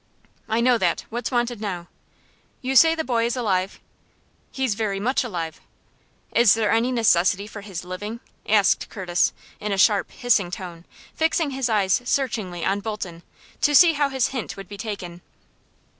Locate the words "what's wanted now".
1.11-1.87